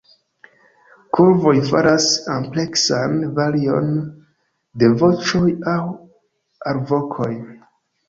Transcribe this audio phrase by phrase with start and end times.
[1.17, 2.07] Korvoj faras
[2.37, 3.95] ampleksan varion
[4.83, 5.81] de voĉoj aŭ
[6.75, 7.33] alvokoj.